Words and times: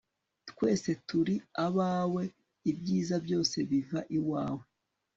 twese 0.49 0.89
turi 1.07 1.35
abawe, 1.65 2.23
ibyiza 2.71 3.15
byose 3.25 3.57
biva 3.69 3.99
iwawe 4.17 4.65